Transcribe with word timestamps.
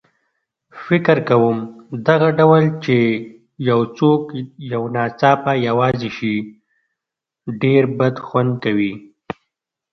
فکر 0.85 1.17
کوم 1.29 1.57
دغه 2.07 2.29
ډول 2.39 2.63
چې 2.83 2.97
یو 3.69 3.79
څوک 3.97 4.21
یو 4.73 4.83
ناڅاپه 4.95 5.53
یوازې 5.67 6.09
شي 6.17 6.35
ډېر 7.61 7.81
بدخوند 7.97 8.51
کوي. 8.63 8.93